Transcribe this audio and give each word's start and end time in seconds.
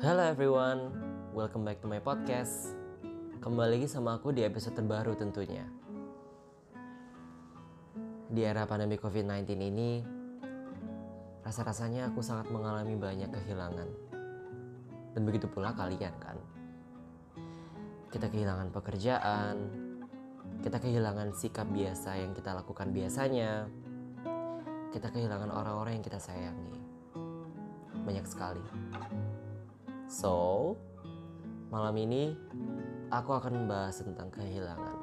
Hello 0.00 0.24
everyone, 0.24 0.96
welcome 1.36 1.60
back 1.60 1.76
to 1.76 1.84
my 1.84 2.00
podcast. 2.00 2.72
Kembali 3.36 3.76
lagi 3.76 3.84
sama 3.84 4.16
aku 4.16 4.32
di 4.32 4.40
episode 4.40 4.72
terbaru 4.72 5.12
tentunya. 5.12 5.68
Di 8.32 8.40
era 8.40 8.64
pandemi 8.64 8.96
COVID-19 8.96 9.60
ini, 9.60 10.00
rasa-rasanya 11.44 12.08
aku 12.08 12.24
sangat 12.24 12.48
mengalami 12.48 12.96
banyak 12.96 13.28
kehilangan. 13.28 13.88
Dan 15.12 15.20
begitu 15.28 15.52
pula 15.52 15.76
kalian 15.76 16.16
kan. 16.16 16.40
Kita 18.08 18.32
kehilangan 18.32 18.72
pekerjaan, 18.72 19.56
kita 20.64 20.80
kehilangan 20.80 21.36
sikap 21.36 21.68
biasa 21.68 22.24
yang 22.24 22.32
kita 22.32 22.56
lakukan 22.56 22.88
biasanya, 22.88 23.68
kita 24.96 25.12
kehilangan 25.12 25.52
orang-orang 25.52 26.00
yang 26.00 26.04
kita 26.08 26.16
sayangi. 26.16 26.80
Banyak 28.00 28.24
sekali. 28.24 28.64
So, 30.10 30.74
malam 31.70 31.94
ini 32.02 32.34
aku 33.14 33.30
akan 33.30 33.62
membahas 33.62 34.02
tentang 34.02 34.34
kehilangan. 34.34 34.98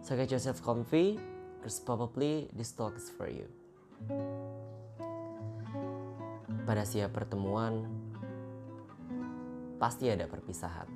So 0.00 0.16
get 0.16 0.32
yourself 0.32 0.64
comfy, 0.64 1.20
because 1.60 1.84
probably 1.84 2.48
this 2.56 2.72
talk 2.72 2.96
is 2.96 3.12
for 3.12 3.28
you. 3.28 3.44
Pada 6.64 6.88
siap 6.88 7.12
pertemuan, 7.12 7.84
pasti 9.76 10.08
ada 10.08 10.24
perpisahan. 10.24 10.88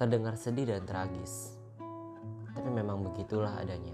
Terdengar 0.00 0.40
sedih 0.40 0.72
dan 0.72 0.88
tragis, 0.88 1.52
tapi 2.56 2.72
memang 2.72 3.04
begitulah 3.12 3.60
adanya. 3.60 3.92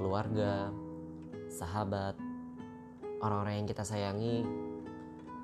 Keluarga, 0.00 0.72
sahabat, 1.52 2.16
orang-orang 3.20 3.60
yang 3.60 3.68
kita 3.68 3.84
sayangi 3.84 4.71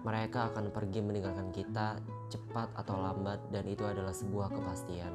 mereka 0.07 0.53
akan 0.55 0.71
pergi 0.71 1.03
meninggalkan 1.03 1.51
kita 1.51 1.99
cepat 2.31 2.71
atau 2.79 2.95
lambat 2.99 3.43
dan 3.51 3.65
itu 3.67 3.83
adalah 3.83 4.15
sebuah 4.15 4.55
kepastian. 4.55 5.11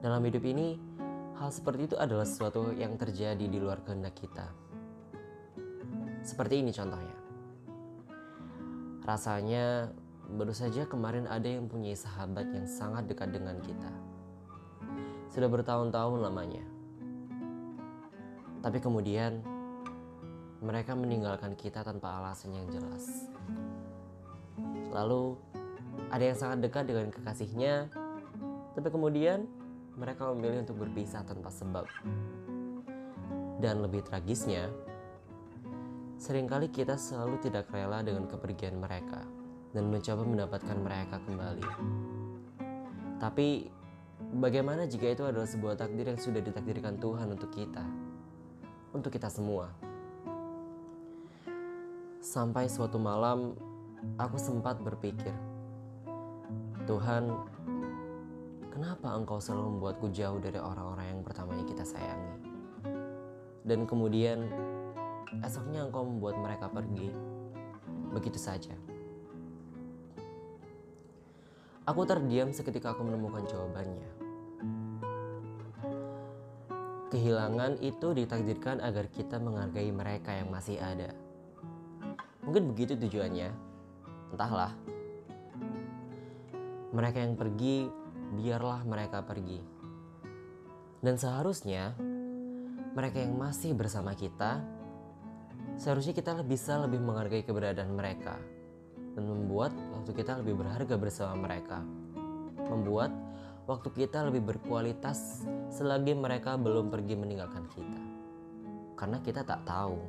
Dalam 0.00 0.20
hidup 0.24 0.44
ini, 0.44 0.76
hal 1.36 1.52
seperti 1.52 1.92
itu 1.92 1.96
adalah 1.96 2.24
sesuatu 2.24 2.72
yang 2.76 2.96
terjadi 3.00 3.40
di 3.40 3.58
luar 3.60 3.80
kehendak 3.84 4.16
kita. 4.16 4.48
Seperti 6.20 6.60
ini 6.60 6.72
contohnya. 6.72 7.16
Rasanya 9.04 9.88
baru 10.36 10.52
saja 10.52 10.84
kemarin 10.84 11.24
ada 11.24 11.48
yang 11.48 11.66
punya 11.66 11.96
sahabat 11.96 12.44
yang 12.52 12.68
sangat 12.68 13.08
dekat 13.08 13.32
dengan 13.32 13.56
kita. 13.64 13.92
Sudah 15.32 15.48
bertahun-tahun 15.48 16.20
lamanya. 16.20 16.64
Tapi 18.60 18.78
kemudian 18.80 19.40
mereka 20.60 20.92
meninggalkan 20.92 21.56
kita 21.56 21.80
tanpa 21.80 22.20
alasan 22.20 22.52
yang 22.52 22.68
jelas. 22.68 23.32
Lalu, 24.92 25.40
ada 26.12 26.24
yang 26.24 26.36
sangat 26.36 26.68
dekat 26.68 26.84
dengan 26.84 27.08
kekasihnya, 27.08 27.88
tapi 28.76 28.88
kemudian 28.92 29.48
mereka 29.96 30.28
memilih 30.36 30.68
untuk 30.68 30.84
berpisah 30.84 31.24
tanpa 31.24 31.48
sebab. 31.48 31.88
Dan 33.60 33.80
lebih 33.80 34.04
tragisnya, 34.04 34.68
sering 36.20 36.44
kali 36.44 36.68
kita 36.68 36.96
selalu 37.00 37.40
tidak 37.40 37.72
rela 37.72 38.04
dengan 38.04 38.28
kepergian 38.28 38.76
mereka 38.76 39.24
dan 39.72 39.88
mencoba 39.88 40.22
mendapatkan 40.28 40.76
mereka 40.76 41.16
kembali. 41.24 41.68
Tapi, 43.16 43.68
bagaimana 44.36 44.84
jika 44.84 45.12
itu 45.12 45.24
adalah 45.24 45.48
sebuah 45.48 45.76
takdir 45.76 46.08
yang 46.08 46.20
sudah 46.20 46.40
ditakdirkan 46.44 47.00
Tuhan 47.00 47.32
untuk 47.32 47.48
kita? 47.52 47.84
Untuk 48.92 49.12
kita 49.12 49.28
semua. 49.28 49.89
Sampai 52.20 52.68
suatu 52.68 53.00
malam, 53.00 53.56
aku 54.20 54.36
sempat 54.36 54.76
berpikir, 54.84 55.32
Tuhan, 56.84 57.32
kenapa 58.68 59.16
Engkau 59.16 59.40
selalu 59.40 59.80
membuatku 59.80 60.12
jauh 60.12 60.36
dari 60.36 60.60
orang-orang 60.60 61.16
yang 61.16 61.20
pertamanya 61.24 61.64
kita 61.64 61.80
sayangi? 61.80 62.44
Dan 63.64 63.88
kemudian, 63.88 64.52
esoknya 65.40 65.88
Engkau 65.88 66.04
membuat 66.04 66.36
mereka 66.36 66.68
pergi. 66.68 67.08
Begitu 68.12 68.36
saja. 68.36 68.76
Aku 71.88 72.04
terdiam 72.04 72.52
seketika 72.52 72.92
aku 72.92 73.00
menemukan 73.00 73.48
jawabannya. 73.48 74.10
Kehilangan 77.08 77.80
itu 77.80 78.12
ditakdirkan 78.12 78.84
agar 78.84 79.08
kita 79.08 79.40
menghargai 79.40 79.88
mereka 79.88 80.36
yang 80.36 80.52
masih 80.52 80.76
ada 80.76 81.16
Mungkin 82.50 82.74
begitu 82.74 82.98
tujuannya. 82.98 83.54
Entahlah. 84.34 84.74
Mereka 86.90 87.22
yang 87.22 87.38
pergi, 87.38 87.86
biarlah 88.34 88.82
mereka 88.82 89.22
pergi. 89.22 89.62
Dan 90.98 91.14
seharusnya 91.14 91.94
mereka 92.90 93.22
yang 93.22 93.38
masih 93.38 93.70
bersama 93.78 94.18
kita, 94.18 94.66
seharusnya 95.78 96.10
kita 96.10 96.42
bisa 96.42 96.74
lebih 96.82 96.98
menghargai 96.98 97.46
keberadaan 97.46 97.94
mereka 97.94 98.34
dan 99.14 99.30
membuat 99.30 99.70
waktu 99.94 100.10
kita 100.10 100.42
lebih 100.42 100.58
berharga 100.58 100.98
bersama 100.98 101.46
mereka. 101.46 101.86
Membuat 102.66 103.14
waktu 103.70 103.94
kita 103.94 104.26
lebih 104.26 104.42
berkualitas 104.42 105.46
selagi 105.70 106.18
mereka 106.18 106.58
belum 106.58 106.90
pergi 106.90 107.14
meninggalkan 107.14 107.70
kita. 107.70 108.02
Karena 108.98 109.22
kita 109.22 109.46
tak 109.46 109.62
tahu 109.62 110.02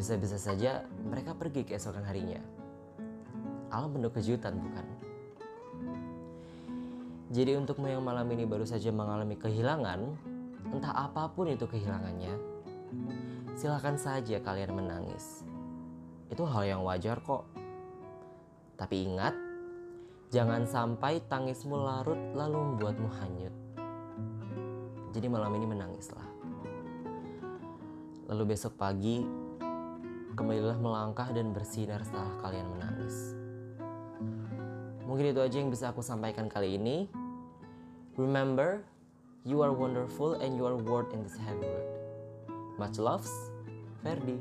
bisa-bisa 0.00 0.40
saja 0.40 0.88
mereka 1.04 1.36
pergi 1.36 1.60
keesokan 1.68 2.08
harinya. 2.08 2.40
Alam 3.68 3.92
penuh 3.92 4.08
kejutan, 4.08 4.56
bukan? 4.56 4.86
Jadi 7.28 7.52
untuk 7.60 7.76
yang 7.84 8.00
malam 8.00 8.24
ini 8.32 8.48
baru 8.48 8.64
saja 8.64 8.88
mengalami 8.88 9.36
kehilangan, 9.36 10.00
entah 10.72 10.94
apa 10.96 11.28
pun 11.30 11.52
itu 11.52 11.68
kehilangannya, 11.68 12.32
silahkan 13.54 14.00
saja 14.00 14.40
kalian 14.40 14.72
menangis. 14.72 15.44
Itu 16.32 16.48
hal 16.48 16.64
yang 16.64 16.80
wajar 16.82 17.20
kok. 17.20 17.44
Tapi 18.80 19.04
ingat, 19.04 19.36
jangan 20.32 20.64
sampai 20.64 21.20
tangismu 21.28 21.76
larut 21.76 22.18
lalu 22.32 22.56
membuatmu 22.56 23.08
hanyut. 23.20 23.54
Jadi 25.12 25.26
malam 25.28 25.52
ini 25.60 25.66
menangislah. 25.68 26.28
Lalu 28.32 28.56
besok 28.56 28.74
pagi 28.80 29.49
kembalilah 30.40 30.80
melangkah 30.80 31.28
dan 31.36 31.52
bersinar 31.52 32.00
setelah 32.00 32.32
kalian 32.40 32.64
menangis. 32.72 33.36
Mungkin 35.04 35.36
itu 35.36 35.40
aja 35.44 35.56
yang 35.60 35.68
bisa 35.68 35.92
aku 35.92 36.00
sampaikan 36.00 36.48
kali 36.48 36.80
ini. 36.80 37.12
Remember, 38.16 38.80
you 39.44 39.60
are 39.60 39.76
wonderful 39.76 40.40
and 40.40 40.56
you 40.56 40.64
are 40.64 40.80
worth 40.80 41.12
in 41.12 41.20
this 41.20 41.36
heavy 41.36 41.68
world. 41.68 41.92
Much 42.80 42.96
loves, 42.96 43.28
Ferdi. 44.00 44.40